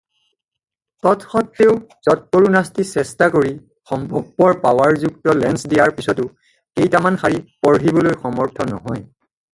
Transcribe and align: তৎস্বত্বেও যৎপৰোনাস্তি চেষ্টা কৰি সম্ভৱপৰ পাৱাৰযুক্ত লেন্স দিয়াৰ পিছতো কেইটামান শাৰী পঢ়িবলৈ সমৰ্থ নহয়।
তৎস্বত্বেও 1.07 1.73
যৎপৰোনাস্তি 2.07 2.85
চেষ্টা 2.93 3.27
কৰি 3.35 3.53
সম্ভৱপৰ 3.91 4.57
পাৱাৰযুক্ত 4.65 5.37
লেন্স 5.43 5.71
দিয়াৰ 5.75 5.95
পিছতো 6.01 6.27
কেইটামান 6.81 7.21
শাৰী 7.25 7.43
পঢ়িবলৈ 7.69 8.21
সমৰ্থ 8.27 8.71
নহয়। 8.75 9.07